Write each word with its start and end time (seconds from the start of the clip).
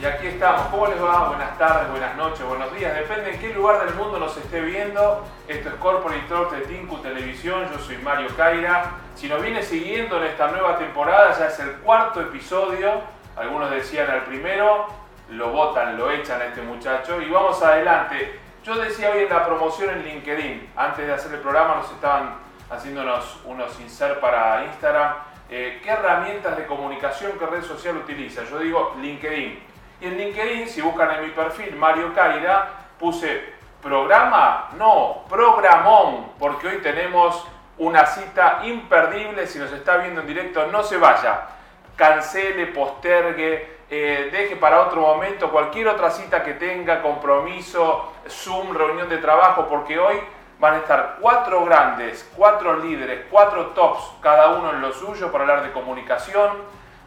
Y 0.00 0.06
aquí 0.06 0.28
estamos. 0.28 0.68
¿Cómo 0.68 0.86
les 0.86 1.02
va? 1.02 1.28
Buenas 1.28 1.58
tardes, 1.58 1.90
buenas 1.90 2.14
noches, 2.16 2.46
buenos 2.46 2.72
días. 2.72 2.94
Depende 2.94 3.32
en 3.32 3.40
qué 3.40 3.52
lugar 3.52 3.84
del 3.84 3.96
mundo 3.96 4.20
nos 4.20 4.36
esté 4.36 4.60
viendo. 4.60 5.24
Esto 5.48 5.70
es 5.70 5.74
Corporate 5.74 6.22
Talk 6.28 6.52
de 6.52 6.60
Tinku 6.66 6.98
Televisión. 6.98 7.68
Yo 7.72 7.80
soy 7.80 7.98
Mario 7.98 8.28
Caira. 8.36 8.92
Si 9.16 9.28
nos 9.28 9.42
viene 9.42 9.60
siguiendo 9.60 10.18
en 10.18 10.24
esta 10.24 10.52
nueva 10.52 10.78
temporada, 10.78 11.36
ya 11.36 11.48
es 11.48 11.58
el 11.58 11.72
cuarto 11.78 12.20
episodio. 12.20 13.00
Algunos 13.34 13.72
decían 13.72 14.08
al 14.08 14.22
primero, 14.22 14.86
lo 15.30 15.50
votan, 15.50 15.98
lo 15.98 16.12
echan 16.12 16.42
a 16.42 16.44
este 16.44 16.62
muchacho. 16.62 17.20
Y 17.20 17.28
vamos 17.28 17.60
adelante. 17.60 18.38
Yo 18.62 18.76
decía 18.76 19.10
hoy 19.10 19.24
en 19.24 19.30
la 19.30 19.44
promoción 19.44 19.90
en 19.90 20.04
LinkedIn, 20.04 20.74
antes 20.76 21.08
de 21.08 21.12
hacer 21.12 21.32
el 21.32 21.40
programa, 21.40 21.74
nos 21.74 21.90
estaban 21.90 22.36
haciéndonos 22.70 23.40
unos 23.44 23.80
insert 23.80 24.20
para 24.20 24.64
Instagram. 24.64 25.14
Eh, 25.50 25.80
¿Qué 25.82 25.90
herramientas 25.90 26.56
de 26.56 26.66
comunicación, 26.66 27.32
qué 27.36 27.46
red 27.46 27.64
social 27.64 27.96
utiliza? 27.96 28.44
Yo 28.44 28.60
digo 28.60 28.94
LinkedIn. 29.00 29.66
Y 30.00 30.06
en 30.06 30.16
LinkedIn, 30.16 30.68
si 30.68 30.80
buscan 30.80 31.10
en 31.16 31.22
mi 31.24 31.30
perfil 31.30 31.74
Mario 31.74 32.14
Caira, 32.14 32.68
puse 32.98 33.52
programa, 33.82 34.70
no, 34.76 35.24
programón, 35.28 36.32
porque 36.38 36.68
hoy 36.68 36.78
tenemos 36.78 37.44
una 37.78 38.06
cita 38.06 38.60
imperdible. 38.64 39.46
Si 39.46 39.58
nos 39.58 39.72
está 39.72 39.96
viendo 39.96 40.20
en 40.20 40.26
directo, 40.28 40.66
no 40.66 40.84
se 40.84 40.98
vaya. 40.98 41.48
Cancele, 41.96 42.68
postergue, 42.68 43.78
eh, 43.90 44.28
deje 44.30 44.54
para 44.54 44.82
otro 44.82 45.00
momento 45.00 45.50
cualquier 45.50 45.88
otra 45.88 46.10
cita 46.10 46.44
que 46.44 46.54
tenga, 46.54 47.02
compromiso, 47.02 48.12
Zoom, 48.28 48.76
reunión 48.76 49.08
de 49.08 49.18
trabajo, 49.18 49.66
porque 49.68 49.98
hoy 49.98 50.20
van 50.60 50.74
a 50.74 50.78
estar 50.78 51.16
cuatro 51.20 51.64
grandes, 51.64 52.30
cuatro 52.36 52.76
líderes, 52.76 53.26
cuatro 53.30 53.68
tops, 53.68 54.12
cada 54.20 54.50
uno 54.50 54.70
en 54.70 54.80
lo 54.80 54.92
suyo, 54.92 55.32
para 55.32 55.42
hablar 55.42 55.62
de 55.64 55.72
comunicación 55.72 56.50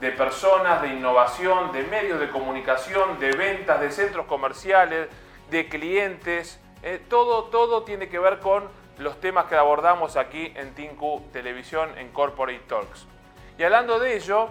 de 0.00 0.12
personas, 0.12 0.82
de 0.82 0.88
innovación, 0.88 1.72
de 1.72 1.82
medios 1.84 2.20
de 2.20 2.28
comunicación, 2.28 3.18
de 3.18 3.32
ventas, 3.32 3.80
de 3.80 3.90
centros 3.90 4.26
comerciales, 4.26 5.08
de 5.50 5.68
clientes. 5.68 6.60
Eh, 6.82 7.02
todo, 7.08 7.44
todo 7.44 7.82
tiene 7.82 8.08
que 8.08 8.18
ver 8.18 8.38
con 8.40 8.64
los 8.98 9.20
temas 9.20 9.46
que 9.46 9.56
abordamos 9.56 10.16
aquí 10.16 10.52
en 10.54 10.74
Tinku 10.74 11.22
Televisión 11.32 11.90
en 11.98 12.08
Corporate 12.12 12.60
Talks. 12.66 13.06
Y 13.58 13.62
hablando 13.62 13.98
de 13.98 14.16
ello, 14.16 14.48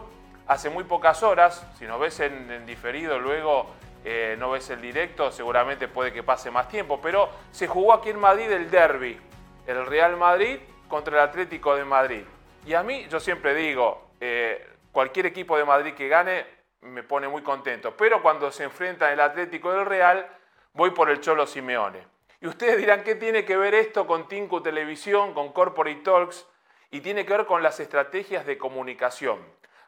hace 0.47 0.69
muy 0.69 0.83
pocas 0.83 1.23
horas, 1.23 1.65
si 1.77 1.85
nos 1.85 1.99
ves 1.99 2.19
en, 2.19 2.65
diferido 2.65 3.19
luego, 3.19 3.67
eh, 4.03 4.35
no 4.39 4.51
ves 4.51 4.69
el 4.69 4.81
directo, 4.81 5.31
seguramente 5.31 5.87
puede 5.87 6.13
que 6.13 6.23
pase 6.23 6.51
más 6.51 6.67
tiempo, 6.67 6.99
pero 7.01 7.29
se 7.51 7.67
jugó 7.67 7.93
aquí 7.93 8.09
en 8.09 8.19
Madrid 8.19 8.51
el 8.51 8.69
derby, 8.69 9.19
el 9.65 9.85
Real 9.85 10.17
Madrid 10.17 10.57
contra 10.87 11.15
el 11.15 11.29
Atlético 11.29 11.75
de 11.75 11.85
Madrid. 11.85 12.23
Y 12.65 12.73
a 12.73 12.83
mí, 12.83 13.07
yo 13.09 13.19
siempre 13.19 13.53
digo, 13.53 14.09
eh, 14.19 14.74
cualquier 14.95 15.25
equipo 15.25 15.57
de 15.57 15.65
Madrid 15.65 15.93
que 15.93 16.07
gane 16.07 16.45
me 16.79 17.03
pone 17.03 17.27
muy 17.27 17.41
contento. 17.41 17.97
Pero 17.97 18.21
cuando 18.21 18.49
se 18.49 18.63
enfrenta 18.63 19.11
el 19.11 19.19
Atlético 19.19 19.73
del 19.73 19.85
Real, 19.85 20.25
voy 20.71 20.91
por 20.91 21.09
el 21.09 21.19
Cholo 21.19 21.45
Simeone. 21.45 22.07
Y 22.39 22.47
ustedes 22.47 22.77
dirán, 22.77 23.03
¿qué 23.03 23.15
tiene 23.15 23.43
que 23.43 23.57
ver 23.57 23.75
esto 23.75 24.07
con 24.07 24.29
Tinku 24.29 24.61
Televisión, 24.61 25.33
con 25.33 25.51
Corporate 25.51 25.99
Talks? 25.99 26.47
Y 26.91 27.01
tiene 27.01 27.25
que 27.25 27.35
ver 27.35 27.45
con 27.45 27.61
las 27.61 27.81
estrategias 27.81 28.45
de 28.45 28.57
comunicación. 28.57 29.39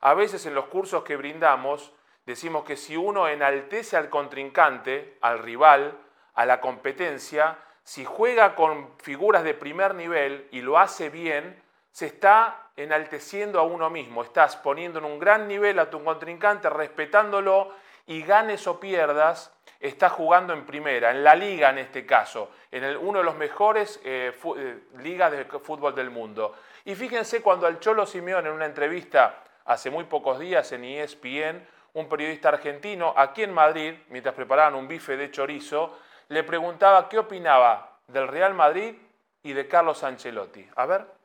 A 0.01 0.13
veces 0.13 0.45
en 0.45 0.53
los 0.53 0.65
cursos 0.65 1.05
que 1.05 1.15
brindamos 1.15 1.93
decimos 2.25 2.65
que 2.65 2.75
si 2.75 2.97
uno 2.97 3.29
enaltece 3.29 3.95
al 3.95 4.09
contrincante, 4.09 5.17
al 5.21 5.39
rival, 5.39 5.97
a 6.33 6.45
la 6.45 6.59
competencia, 6.59 7.57
si 7.85 8.03
juega 8.03 8.55
con 8.55 8.89
figuras 8.97 9.45
de 9.45 9.53
primer 9.53 9.95
nivel 9.95 10.49
y 10.51 10.59
lo 10.59 10.77
hace 10.77 11.09
bien, 11.09 11.63
se 11.97 12.05
está 12.05 12.69
enalteciendo 12.75 13.59
a 13.59 13.63
uno 13.63 13.89
mismo, 13.89 14.21
estás 14.21 14.55
poniendo 14.55 14.99
en 14.99 15.05
un 15.05 15.17
gran 15.17 15.47
nivel 15.47 15.79
a 15.79 15.89
tu 15.89 16.03
contrincante, 16.03 16.69
respetándolo 16.69 17.71
y 18.05 18.21
ganes 18.21 18.67
o 18.67 18.79
pierdas, 18.79 19.51
estás 19.79 20.11
jugando 20.11 20.53
en 20.53 20.63
primera, 20.63 21.09
en 21.09 21.23
la 21.23 21.33
liga 21.33 21.71
en 21.71 21.79
este 21.79 22.05
caso, 22.05 22.51
en 22.69 22.97
uno 22.97 23.17
de 23.17 23.25
los 23.25 23.35
mejores 23.35 23.99
eh, 24.03 24.31
eh, 24.57 24.79
ligas 24.99 25.31
de 25.31 25.45
fútbol 25.45 25.95
del 25.95 26.11
mundo. 26.11 26.53
Y 26.85 26.93
fíjense 26.93 27.41
cuando 27.41 27.65
al 27.65 27.79
Cholo 27.79 28.05
Simeón 28.05 28.45
en 28.45 28.53
una 28.53 28.67
entrevista 28.67 29.43
hace 29.65 29.89
muy 29.89 30.03
pocos 30.03 30.37
días 30.37 30.71
en 30.73 30.83
ESPN, 30.83 31.67
un 31.93 32.07
periodista 32.07 32.49
argentino 32.49 33.11
aquí 33.17 33.41
en 33.41 33.55
Madrid, 33.55 33.95
mientras 34.09 34.35
preparaban 34.35 34.75
un 34.75 34.87
bife 34.87 35.17
de 35.17 35.31
chorizo, 35.31 35.97
le 36.27 36.43
preguntaba 36.43 37.09
qué 37.09 37.17
opinaba 37.17 37.97
del 38.05 38.27
Real 38.27 38.53
Madrid 38.53 38.93
y 39.41 39.53
de 39.53 39.67
Carlos 39.67 40.03
Ancelotti. 40.03 40.69
A 40.75 40.85
ver. 40.85 41.16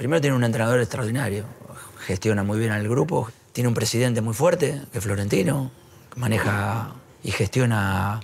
Primero 0.00 0.22
tiene 0.22 0.34
un 0.34 0.44
entrenador 0.44 0.80
extraordinario, 0.80 1.44
gestiona 2.06 2.42
muy 2.42 2.58
bien 2.58 2.72
al 2.72 2.88
grupo, 2.88 3.28
tiene 3.52 3.68
un 3.68 3.74
presidente 3.74 4.22
muy 4.22 4.32
fuerte, 4.32 4.80
que 4.90 4.96
es 4.96 5.04
Florentino, 5.04 5.70
maneja 6.16 6.94
y 7.22 7.32
gestiona 7.32 8.20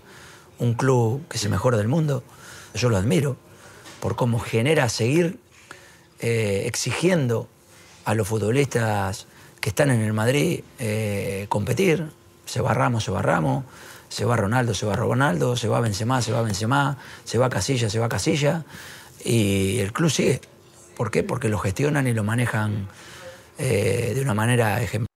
un 0.59 0.73
club 0.73 1.29
que 1.29 1.37
es 1.37 1.45
el 1.45 1.51
mejor 1.51 1.77
del 1.77 1.87
mundo. 1.87 2.25
Yo 2.73 2.89
lo 2.89 2.97
admiro 2.97 3.37
por 4.01 4.17
cómo 4.17 4.39
genera 4.39 4.89
seguir 4.89 5.39
eh, 6.21 6.63
exigiendo 6.65 7.47
a 8.07 8.15
los 8.15 8.27
futbolistas 8.27 9.27
que 9.61 9.69
están 9.69 9.91
en 9.91 10.01
el 10.01 10.15
Madrid 10.15 10.63
eh, 10.79 11.45
competir. 11.51 12.11
Se 12.47 12.63
va 12.63 12.73
Ramos, 12.73 13.05
se 13.05 13.11
va 13.11 13.21
Ramos, 13.21 13.65
se 14.09 14.25
va 14.25 14.35
Ronaldo, 14.35 14.73
se 14.73 14.87
va 14.87 14.97
Ronaldo, 14.97 15.59
se 15.59 15.69
va 15.69 15.81
Benzema, 15.81 16.23
se 16.23 16.33
va 16.33 16.41
Benzema, 16.41 16.97
se 17.25 17.37
va 17.37 17.51
Casilla, 17.51 17.91
se 17.91 17.99
va 17.99 18.09
Casilla. 18.09 18.65
Y 19.23 19.77
el 19.81 19.93
club 19.93 20.11
sigue. 20.11 20.41
¿Por 20.97 21.11
qué? 21.11 21.23
Porque 21.23 21.51
lo 21.51 21.59
gestionan 21.59 22.07
y 22.07 22.15
lo 22.15 22.25
manejan 22.25 22.89
eh, 23.59 24.12
de 24.15 24.23
una 24.23 24.33
manera 24.33 24.81
ejemplar. 24.81 25.07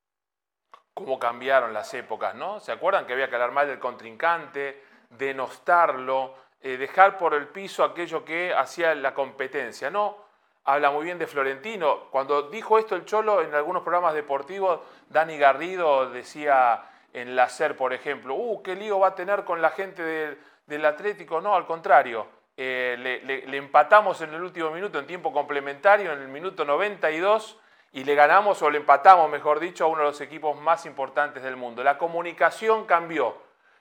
¿Cómo 0.92 1.18
cambiaron 1.18 1.72
las 1.72 1.94
épocas, 1.94 2.34
no? 2.34 2.60
¿Se 2.60 2.70
acuerdan 2.70 3.06
que 3.06 3.14
había 3.14 3.30
que 3.30 3.36
hablar 3.36 3.52
mal 3.52 3.66
del 3.66 3.78
contrincante, 3.78 4.84
denostarlo, 5.08 6.34
eh, 6.60 6.76
dejar 6.76 7.16
por 7.16 7.32
el 7.32 7.48
piso 7.48 7.82
aquello 7.82 8.22
que 8.26 8.52
hacía 8.52 8.94
la 8.94 9.14
competencia? 9.14 9.88
No, 9.88 10.18
habla 10.64 10.90
muy 10.90 11.06
bien 11.06 11.18
de 11.18 11.26
Florentino. 11.26 12.10
Cuando 12.10 12.50
dijo 12.50 12.78
esto 12.78 12.94
el 12.94 13.06
Cholo 13.06 13.40
en 13.40 13.54
algunos 13.54 13.82
programas 13.82 14.12
deportivos, 14.12 14.80
Dani 15.08 15.38
Garrido 15.38 16.10
decía 16.10 16.84
en 17.14 17.34
la 17.34 17.48
SER, 17.48 17.74
por 17.74 17.94
ejemplo, 17.94 18.34
uh, 18.34 18.62
qué 18.62 18.76
lío 18.76 18.98
va 18.98 19.08
a 19.08 19.14
tener 19.14 19.44
con 19.44 19.62
la 19.62 19.70
gente 19.70 20.36
del 20.66 20.84
Atlético. 20.84 21.40
No, 21.40 21.54
al 21.54 21.64
contrario 21.64 22.39
eh, 22.62 23.22
le, 23.24 23.56
empatamos 23.56 24.20
en 24.20 24.34
el 24.34 24.42
último 24.42 24.70
minuto 24.70 24.98
en 24.98 25.06
tiempo 25.06 25.32
complementario, 25.32 26.12
en 26.12 26.20
el 26.20 26.28
minuto 26.28 26.66
92, 26.66 27.58
y 27.92 28.04
le 28.04 28.14
ganamos 28.14 28.60
o 28.60 28.68
le 28.68 28.76
empatamos, 28.76 29.30
mejor 29.30 29.60
dicho, 29.60 29.86
a 29.86 29.88
uno 29.88 30.00
de 30.00 30.08
los 30.08 30.20
equipos 30.20 30.60
más 30.60 30.84
importantes 30.84 31.42
del 31.42 31.56
mundo. 31.56 31.82
La 31.82 31.96
comunicación 31.96 32.84
cambió. 32.84 33.34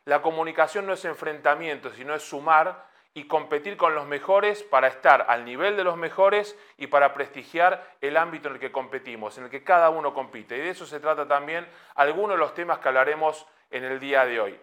La 0.05 0.21
comunicación 0.21 0.85
no 0.85 0.93
es 0.93 1.03
enfrentamiento, 1.03 1.91
sino 1.91 2.15
es 2.15 2.23
sumar 2.23 2.85
y 3.13 3.25
competir 3.25 3.75
con 3.75 3.95
los 3.95 4.07
mejores 4.07 4.63
para 4.63 4.87
estar 4.87 5.25
al 5.27 5.43
nivel 5.43 5.75
de 5.75 5.83
los 5.83 5.97
mejores 5.97 6.57
y 6.77 6.87
para 6.87 7.13
prestigiar 7.13 7.85
el 7.99 8.15
ámbito 8.15 8.47
en 8.47 8.53
el 8.53 8.59
que 8.61 8.71
competimos, 8.71 9.37
en 9.37 9.43
el 9.43 9.49
que 9.49 9.61
cada 9.61 9.89
uno 9.89 10.13
compite. 10.13 10.55
Y 10.55 10.61
de 10.61 10.69
eso 10.69 10.85
se 10.85 11.01
trata 11.01 11.27
también 11.27 11.67
algunos 11.95 12.37
de 12.37 12.39
los 12.39 12.53
temas 12.53 12.79
que 12.79 12.87
hablaremos 12.87 13.45
en 13.71 13.83
el 13.83 13.99
día 13.99 14.23
de 14.23 14.39
hoy. 14.39 14.57